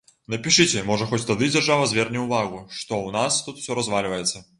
[0.33, 4.43] Напішыце, можа хоць тады дзяржава зверне ўвагу, што ў нас тут усё развальваецца.